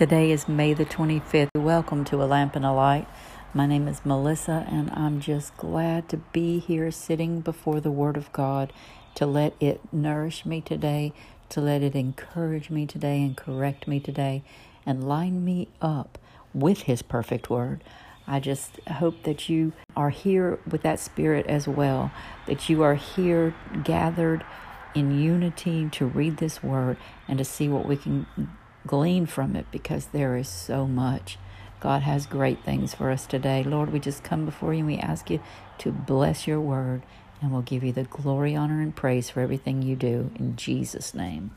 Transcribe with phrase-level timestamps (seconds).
[0.00, 1.50] Today is May the 25th.
[1.54, 3.06] Welcome to A Lamp and a Light.
[3.52, 8.16] My name is Melissa, and I'm just glad to be here sitting before the Word
[8.16, 8.72] of God
[9.16, 11.12] to let it nourish me today,
[11.50, 14.42] to let it encourage me today and correct me today,
[14.86, 16.16] and line me up
[16.54, 17.84] with His perfect Word.
[18.26, 22.10] I just hope that you are here with that spirit as well,
[22.46, 24.46] that you are here gathered
[24.94, 26.96] in unity to read this word
[27.28, 28.26] and to see what we can
[28.86, 31.38] glean from it because there is so much.
[31.80, 33.62] God has great things for us today.
[33.62, 35.40] Lord, we just come before you and we ask you
[35.78, 37.02] to bless your word
[37.40, 41.14] and we'll give you the glory, honor, and praise for everything you do in Jesus'
[41.14, 41.52] name.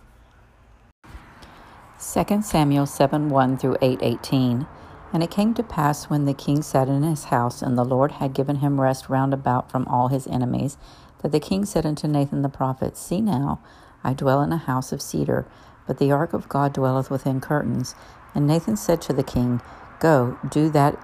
[2.00, 4.68] 2 Samuel 7 1 through 8 18.
[5.14, 8.14] And it came to pass when the king sat in his house, and the Lord
[8.14, 10.78] had given him rest round about from all his enemies,
[11.22, 13.62] that the king said unto Nathan the prophet, See now,
[14.04, 15.46] I dwell in a house of cedar,
[15.88, 17.96] but the ark of God dwelleth within curtains.
[18.36, 19.62] And Nathan said to the king,
[20.00, 20.98] Go, do that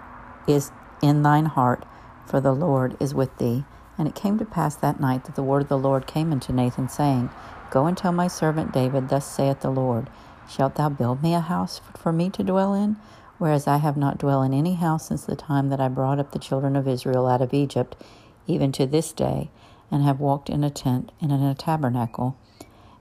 [0.48, 0.72] is
[1.02, 1.86] in thine heart,
[2.26, 3.66] for the Lord is with thee.
[3.98, 6.54] And it came to pass that night that the word of the Lord came unto
[6.54, 7.30] Nathan, saying,
[7.72, 10.10] Go and tell my servant David, Thus saith the Lord,
[10.50, 12.98] Shalt thou build me a house for me to dwell in?
[13.38, 16.32] Whereas I have not dwelt in any house since the time that I brought up
[16.32, 17.96] the children of Israel out of Egypt,
[18.48, 19.50] even to this day
[19.92, 22.38] and have walked in a tent and in a tabernacle.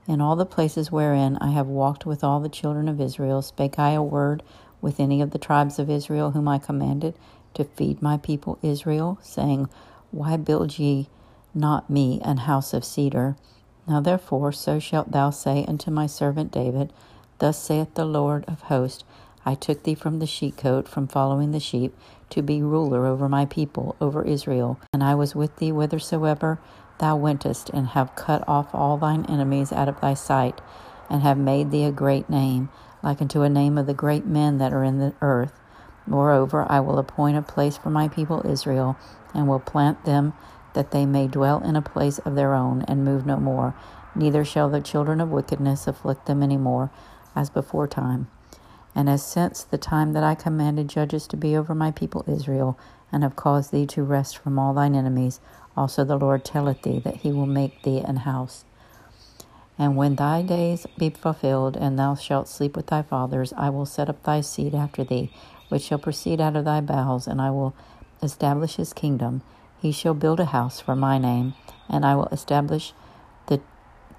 [0.09, 3.77] In all the places wherein I have walked with all the children of Israel, spake
[3.77, 4.41] I a word
[4.81, 7.13] with any of the tribes of Israel whom I commanded
[7.53, 9.69] to feed my people Israel, saying,
[10.09, 11.09] Why build ye
[11.53, 13.35] not me an house of cedar?
[13.87, 16.91] Now therefore so shalt thou say unto my servant David,
[17.37, 19.03] Thus saith the Lord of hosts,
[19.45, 21.95] I took thee from the sheepcote, from following the sheep,
[22.31, 24.79] to be ruler over my people, over Israel.
[24.91, 26.59] And I was with thee whithersoever
[26.99, 30.61] thou wentest, and have cut off all thine enemies out of thy sight,
[31.09, 32.69] and have made thee a great name,
[33.01, 35.59] like unto a name of the great men that are in the earth.
[36.05, 38.97] Moreover, I will appoint a place for my people Israel,
[39.33, 40.33] and will plant them
[40.73, 43.75] that they may dwell in a place of their own, and move no more.
[44.15, 46.91] Neither shall the children of wickedness afflict them any more,
[47.35, 48.27] as before time.
[48.95, 52.77] And as since the time that I commanded judges to be over my people Israel,
[53.11, 55.39] and have caused thee to rest from all thine enemies,
[55.75, 58.65] also the Lord telleth thee that he will make thee an house.
[59.77, 63.85] And when thy days be fulfilled, and thou shalt sleep with thy fathers, I will
[63.85, 65.31] set up thy seed after thee,
[65.69, 67.73] which shall proceed out of thy bowels, and I will
[68.21, 69.41] establish his kingdom.
[69.81, 71.53] He shall build a house for my name,
[71.87, 72.93] and I will establish
[73.47, 73.61] the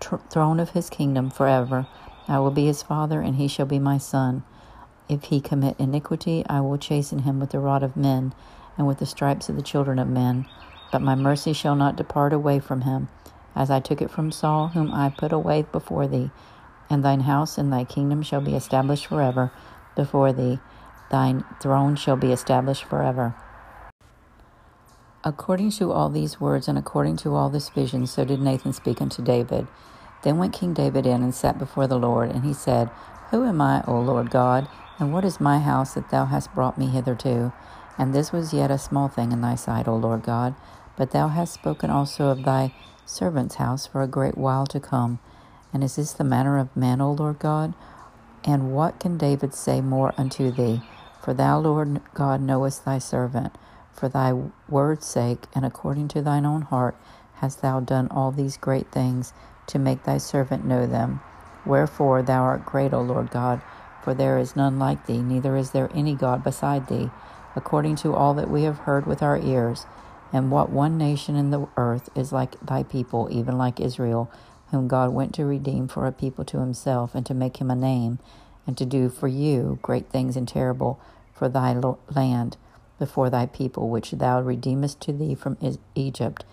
[0.01, 1.87] tr- throne of his kingdom forever.
[2.27, 4.45] I will be his father, and he shall be my son.
[5.11, 8.33] If he commit iniquity, I will chasten him with the rod of men
[8.79, 10.47] and with the stripes of the children of men.
[10.91, 13.09] But my mercy shall not depart away from him,
[13.55, 16.31] as I took it from Saul, whom I put away before thee.
[16.89, 19.53] And thine house and thy kingdom shall be established forever
[19.95, 20.59] before thee.
[21.11, 23.35] Thine throne shall be established forever.
[25.23, 29.03] According to all these words and according to all this vision, so did Nathan speak
[29.03, 29.67] unto David.
[30.23, 32.91] Then went King David in and sat before the Lord, and he said,
[33.31, 34.69] Who am I, O Lord God?
[34.99, 37.53] And what is my house that thou hast brought me hitherto?
[37.99, 40.55] And this was yet a small thing in thy sight, O Lord God.
[40.97, 42.75] But thou hast spoken also of thy
[43.07, 45.19] servant's house for a great while to come.
[45.73, 47.75] And is this the manner of man, O Lord God?
[48.45, 50.83] And what can David say more unto thee?
[51.23, 53.57] For thou, Lord God, knowest thy servant.
[53.93, 54.33] For thy
[54.69, 56.97] word's sake, and according to thine own heart,
[57.35, 59.33] hast thou done all these great things
[59.67, 61.21] to make thy servant know them.
[61.67, 63.61] Wherefore thou art great, O Lord God
[64.03, 67.11] for there is none like thee, neither is there any God beside thee,
[67.55, 69.87] according to all that we have heard with our ears.
[70.33, 74.31] And what one nation in the earth is like thy people, even like Israel,
[74.71, 77.77] whom God went to redeem for a people to himself, and to make him a
[77.77, 78.21] name,
[78.67, 81.01] and to do for you great things and terrible
[81.33, 81.73] for thy
[82.15, 82.57] land
[82.99, 85.57] before thy people, which thou redeemest to thee from
[85.95, 86.45] Egypt,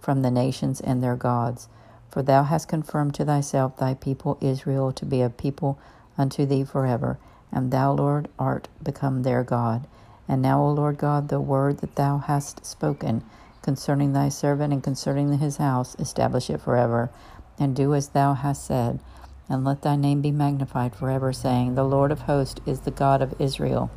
[0.00, 1.68] from the nations and their gods.
[2.08, 5.78] For thou hast confirmed to thyself thy people Israel to be a people
[6.16, 7.18] unto thee forever,
[7.52, 9.86] and thou, Lord, art become their God.
[10.28, 13.22] And now, O Lord God, the word that thou hast spoken
[13.62, 17.10] concerning thy servant and concerning his house, establish it forever,
[17.58, 19.00] and do as thou hast said.
[19.48, 23.22] And let thy name be magnified forever, saying, The Lord of hosts is the God
[23.22, 23.90] of Israel.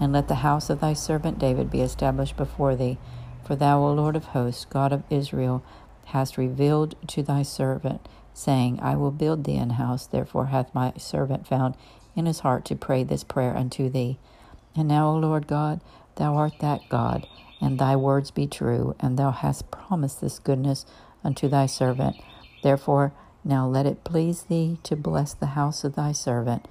[0.00, 2.98] And let the house of thy servant David be established before thee.
[3.44, 5.62] For thou, O Lord of hosts, God of Israel,
[6.06, 8.08] hast revealed to thy servant
[8.38, 10.06] saying, I will build thee an house.
[10.06, 11.74] Therefore hath my servant found
[12.14, 14.18] in his heart to pray this prayer unto thee.
[14.78, 15.80] And now, O Lord God,
[16.14, 17.26] thou art that God,
[17.60, 20.86] and thy words be true, and thou hast promised this goodness
[21.24, 22.14] unto thy servant.
[22.62, 26.68] Therefore, now let it please thee to bless the house of thy servant,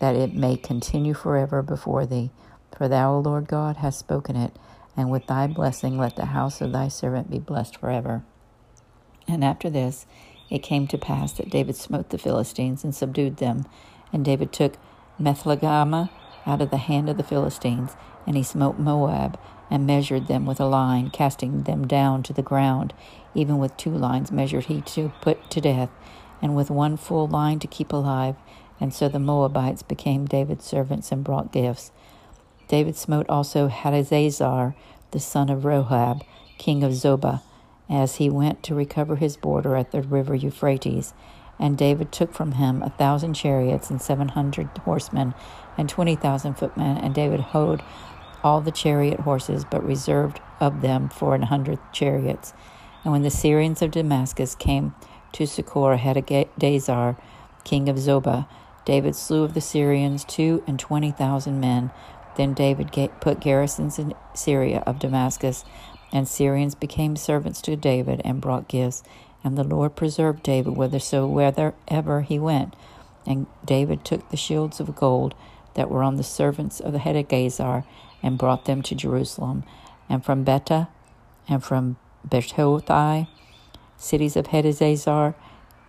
[0.00, 2.32] that it may continue forever before thee.
[2.76, 4.56] For thou, O Lord God, hast spoken it,
[4.96, 8.24] and with thy blessing let the house of thy servant be blessed forever.
[9.28, 10.04] And after this,
[10.50, 13.66] it came to pass that David smote the Philistines and subdued them.
[14.12, 14.78] And David took
[15.20, 16.10] Methegammah
[16.46, 17.96] out of the hand of the Philistines,
[18.26, 19.38] and he smote Moab,
[19.70, 22.94] and measured them with a line, casting them down to the ground.
[23.34, 25.90] Even with two lines measured he to put to death,
[26.40, 28.36] and with one full line to keep alive.
[28.78, 31.90] And so the Moabites became David's servants and brought gifts.
[32.68, 34.74] David smote also Hadadezer,
[35.10, 36.22] the son of Rohab,
[36.58, 37.42] king of Zobah
[37.88, 41.14] as he went to recover his border at the river Euphrates.
[41.58, 45.34] And David took from him a thousand chariots and seven hundred horsemen
[45.78, 46.98] and twenty thousand footmen.
[46.98, 47.82] And David hoed
[48.44, 52.52] all the chariot horses, but reserved of them for an hundred chariots.
[53.02, 54.94] And when the Syrians of Damascus came
[55.32, 57.18] to succor Hadadezer,
[57.64, 58.46] king of Zobah,
[58.84, 61.90] David slew of the Syrians two and twenty thousand men.
[62.36, 65.64] Then David put garrisons in Syria of Damascus
[66.12, 69.02] and Syrians became servants to David and brought gifts.
[69.46, 72.74] And the Lord preserved David whithersoever he went.
[73.24, 75.36] And David took the shields of gold
[75.74, 77.84] that were on the servants of the Hadadezer
[78.24, 79.62] and brought them to Jerusalem.
[80.08, 80.88] And from Betah
[81.48, 81.96] and from
[82.28, 83.28] Berothai,
[83.96, 85.36] cities of Hadadezer,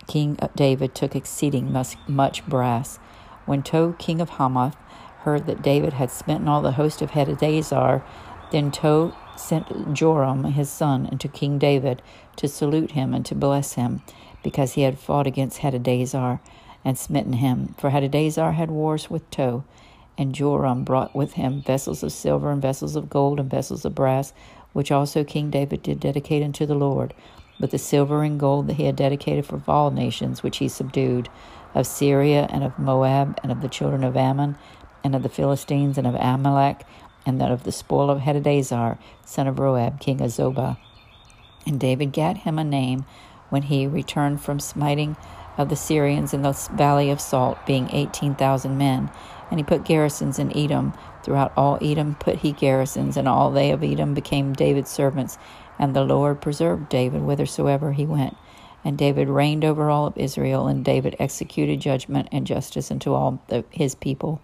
[0.06, 1.72] King David took exceeding
[2.06, 2.98] much brass.
[3.44, 4.76] When Tou, king of Hamath,
[5.22, 8.04] heard that David had smitten all the host of Hadadezer,
[8.52, 12.02] then Tou sent Joram his son unto King David
[12.36, 14.02] to salute him and to bless him,
[14.42, 16.40] because he had fought against Hadadezer
[16.84, 17.74] and smitten him.
[17.78, 19.64] For Hadadezer had wars with Tou,
[20.16, 23.94] and Joram brought with him vessels of silver and vessels of gold and vessels of
[23.94, 24.32] brass,
[24.72, 27.14] which also King David did dedicate unto the Lord.
[27.60, 31.28] But the silver and gold that he had dedicated for all nations which he subdued,
[31.74, 34.56] of Syria and of Moab and of the children of Ammon
[35.04, 36.84] and of the Philistines and of Amalek
[37.28, 40.78] and that of the spoil of Hadadezer, son of Roab, king of Zobah.
[41.66, 43.04] And David gat him a name
[43.50, 45.16] when he returned from smiting
[45.56, 49.10] of the Syrians in the valley of Salt, being eighteen thousand men.
[49.50, 50.92] And he put garrisons in Edom.
[51.22, 55.36] Throughout all Edom put he garrisons, and all they of Edom became David's servants.
[55.78, 58.36] And the Lord preserved David whithersoever he went.
[58.84, 63.42] And David reigned over all of Israel, and David executed judgment and justice unto all
[63.48, 64.40] the, his people.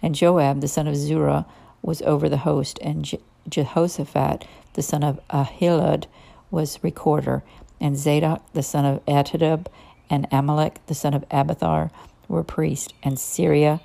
[0.00, 1.46] And Joab, the son of Zeruiah,
[1.82, 4.44] was over the host, and Je- Jehoshaphat,
[4.74, 6.06] the son of Ahilud,
[6.50, 7.42] was recorder,
[7.80, 9.66] and Zadok, the son of Ahitub,
[10.10, 11.90] and Amalek, the son of Abiathar,
[12.28, 13.80] were priests, and Seraiah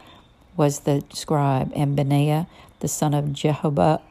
[0.56, 2.48] was the scribe, and Benaiah,
[2.80, 4.02] the son of Jehoba,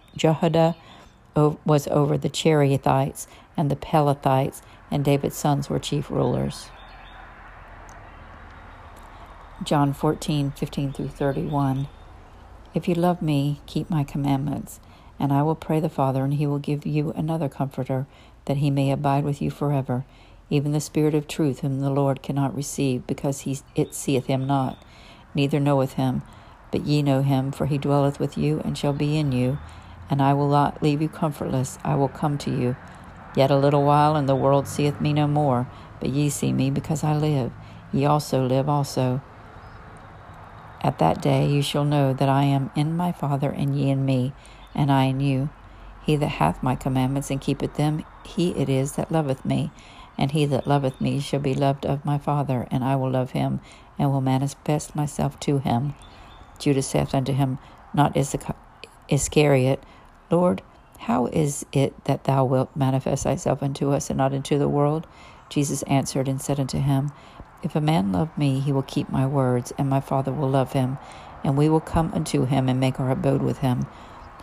[1.64, 3.26] was over the Cherethites
[3.56, 6.70] and the Pelethites, and David's sons were chief rulers.
[9.64, 11.88] John 14, 15 through 31.
[12.74, 14.80] If you love me, keep my commandments.
[15.18, 18.06] And I will pray the Father, and he will give you another comforter,
[18.46, 20.04] that he may abide with you forever,
[20.48, 24.46] even the Spirit of truth, whom the Lord cannot receive, because he, it seeth him
[24.46, 24.82] not,
[25.34, 26.22] neither knoweth him.
[26.70, 29.58] But ye know him, for he dwelleth with you, and shall be in you.
[30.08, 32.76] And I will not leave you comfortless, I will come to you.
[33.36, 35.68] Yet a little while, and the world seeth me no more,
[36.00, 37.52] but ye see me, because I live.
[37.92, 39.20] Ye also live also.
[40.82, 44.04] At that day you shall know that I am in my Father, and ye in
[44.04, 44.32] me,
[44.74, 45.50] and I in you.
[46.02, 49.70] He that hath my commandments and keepeth them, he it is that loveth me.
[50.18, 53.30] And he that loveth me shall be loved of my Father, and I will love
[53.30, 53.60] him,
[53.98, 55.94] and will manifest myself to him.
[56.58, 57.58] Judas saith unto him,
[57.94, 58.16] not
[59.08, 59.82] Iscariot,
[60.30, 60.62] Lord,
[61.00, 65.06] how is it that thou wilt manifest thyself unto us and not unto the world?
[65.48, 67.10] Jesus answered and said unto him,
[67.62, 70.72] if a man love me, he will keep my words, and my Father will love
[70.72, 70.98] him,
[71.44, 73.86] and we will come unto him and make our abode with him.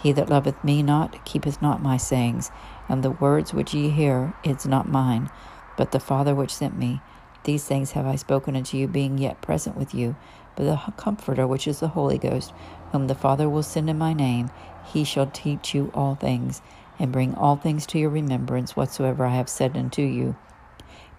[0.01, 2.51] He that loveth me not keepeth not my sayings,
[2.87, 5.29] and the words which ye hear is not mine,
[5.77, 7.01] but the Father which sent me.
[7.43, 10.15] These things have I spoken unto you, being yet present with you.
[10.55, 12.53] But the Comforter, which is the Holy Ghost,
[12.91, 14.49] whom the Father will send in my name,
[14.85, 16.61] he shall teach you all things,
[16.97, 20.35] and bring all things to your remembrance whatsoever I have said unto you.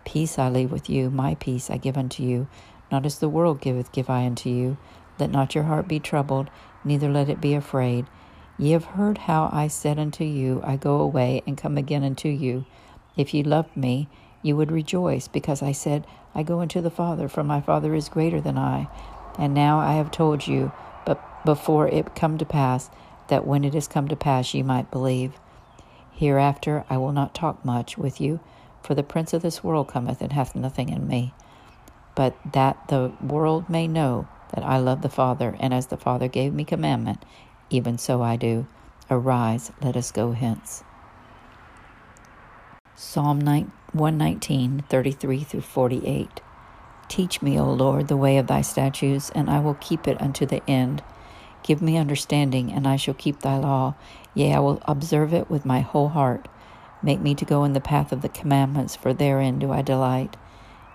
[0.04, 2.49] Peace I leave with you, my peace I give unto you.
[2.90, 4.76] Not as the world giveth, give I unto you.
[5.19, 6.50] Let not your heart be troubled,
[6.85, 8.07] neither let it be afraid.
[8.59, 12.28] Ye have heard how I said unto you, I go away and come again unto
[12.28, 12.64] you.
[13.16, 14.09] If ye loved me,
[14.42, 18.09] ye would rejoice, because I said, I go unto the Father, for my Father is
[18.09, 18.88] greater than I.
[19.38, 20.73] And now I have told you,
[21.04, 22.90] but before it come to pass,
[23.28, 25.35] that when it is come to pass ye might believe.
[26.12, 28.40] Hereafter I will not talk much with you
[28.82, 31.34] for the prince of this world cometh and hath nothing in me.
[32.14, 36.28] But that the world may know that I love the Father, and as the Father
[36.28, 37.25] gave me commandment,
[37.70, 38.66] even so I do.
[39.10, 40.84] Arise, let us go hence.
[42.94, 46.40] Psalm 119, 33 through 48.
[47.08, 50.46] Teach me, O Lord, the way of thy statutes, and I will keep it unto
[50.46, 51.02] the end.
[51.62, 53.94] Give me understanding, and I shall keep thy law.
[54.34, 56.46] Yea, I will observe it with my whole heart.
[57.02, 60.37] Make me to go in the path of the commandments, for therein do I delight.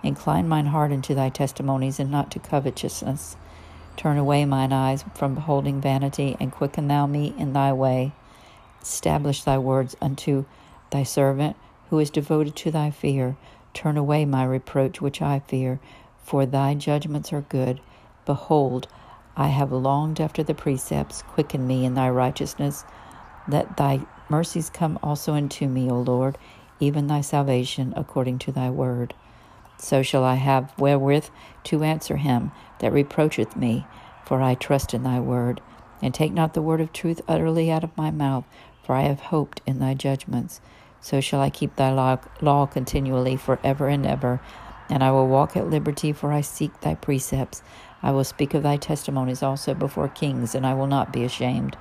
[0.02, 3.36] Incline mine heart unto thy testimonies, and not to covetousness.
[3.96, 8.12] Turn away mine eyes from beholding vanity, and quicken thou me in thy way.
[8.82, 10.44] Establish thy words unto
[10.90, 11.56] thy servant,
[11.90, 13.36] who is devoted to thy fear.
[13.74, 15.80] Turn away my reproach which I fear,
[16.22, 17.80] for thy judgments are good.
[18.26, 18.86] Behold,
[19.36, 21.22] I have longed after the precepts.
[21.22, 22.84] Quicken me in thy righteousness.
[23.48, 26.38] that thy mercies come also unto me, O Lord,
[26.80, 29.14] even thy salvation according to thy word.
[29.78, 31.26] So shall I have wherewith
[31.64, 33.86] to answer him that reproacheth me,
[34.24, 35.60] for I trust in thy word.
[36.02, 38.44] And take not the word of truth utterly out of my mouth,
[38.82, 40.60] for I have hoped in thy judgments.
[41.00, 44.40] So shall I keep thy law, law continually for ever and ever.
[44.90, 47.62] And I will walk at liberty, for I seek thy precepts.
[48.02, 51.76] I will speak of thy testimonies also before kings, and I will not be ashamed.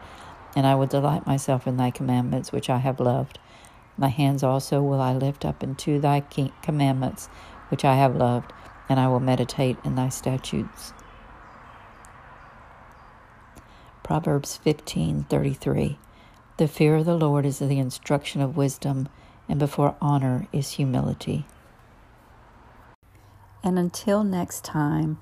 [0.56, 3.40] And I will delight myself in thy commandments, which I have loved.
[3.98, 6.22] My hands also will I lift up into thy
[6.62, 7.28] commandments,
[7.70, 8.54] which I have loved
[8.90, 10.94] and I will meditate in thy statutes.
[14.04, 15.98] Proverbs 15:33
[16.58, 19.10] The fear of the Lord is the instruction of wisdom,
[19.50, 21.46] and before honor is humility.
[23.64, 25.18] And until next time,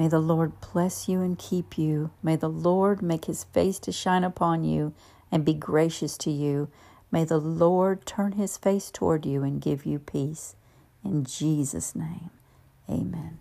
[0.00, 2.10] may the Lord bless you and keep you.
[2.22, 4.94] May the Lord make his face to shine upon you
[5.30, 6.68] and be gracious to you.
[7.12, 10.56] May the Lord turn his face toward you and give you peace.
[11.04, 12.30] In Jesus' name.
[12.88, 13.40] Amen.